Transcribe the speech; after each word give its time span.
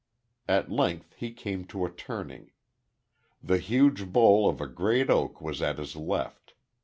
At 0.47 0.71
length 0.71 1.13
he 1.13 1.31
came 1.31 1.63
to 1.65 1.85
a 1.85 1.91
turning. 1.91 2.49
The 3.43 3.59
huge 3.59 4.07
bole 4.11 4.49
of 4.49 4.59
a 4.59 4.65
great 4.65 5.11
oak 5.11 5.39
was 5.41 5.61
at 5.61 5.77
his 5.77 5.95
left. 5.95 6.55